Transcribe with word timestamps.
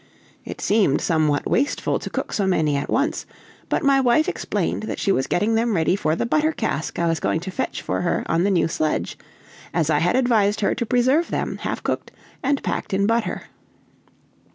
It 0.45 0.61
seemed 0.61 0.99
somewhat 0.99 1.45
wasteful 1.47 1.99
to 1.99 2.09
cook 2.09 2.33
so 2.33 2.47
many 2.47 2.75
at 2.75 2.89
once; 2.89 3.27
but 3.69 3.83
my 3.83 4.01
wife 4.01 4.27
explained 4.27 4.81
that 4.89 4.97
she 4.97 5.11
was 5.11 5.27
getting 5.27 5.53
them 5.53 5.75
ready 5.75 5.95
for 5.95 6.15
the 6.15 6.25
butter 6.25 6.51
cask 6.51 6.97
I 6.97 7.05
was 7.05 7.19
going 7.19 7.39
to 7.41 7.51
fetch 7.51 7.83
for 7.83 8.01
her 8.01 8.23
on 8.25 8.43
the 8.43 8.49
new 8.49 8.67
sledge, 8.67 9.15
as 9.75 9.91
I 9.91 9.99
had 9.99 10.15
advised 10.15 10.61
her 10.61 10.73
to 10.73 10.87
preserve 10.87 11.29
them 11.29 11.57
half 11.57 11.83
cooked, 11.83 12.09
and 12.41 12.63
packed 12.63 12.95
in 12.95 13.05
butter. 13.05 13.43